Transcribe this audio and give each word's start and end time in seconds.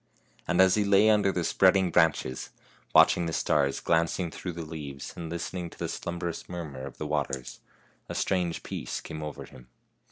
And 0.47 0.59
as 0.59 0.73
he 0.73 0.83
lay 0.83 1.11
under 1.11 1.31
the 1.31 1.43
spreading 1.43 1.91
branches, 1.91 2.49
watching 2.91 3.27
the 3.27 3.33
stars 3.33 3.79
glancing 3.79 4.31
through 4.31 4.53
the 4.53 4.65
leaves, 4.65 5.13
and 5.15 5.29
listening 5.29 5.69
to 5.69 5.77
the 5.77 5.87
slumb'rous 5.87 6.49
murmur 6.49 6.87
of 6.87 6.97
the 6.97 7.05
waters, 7.05 7.59
a 8.09 8.15
strange 8.15 8.63
peace 8.63 8.99
came 8.99 9.21
over 9.21 9.45
him. 9.45 9.67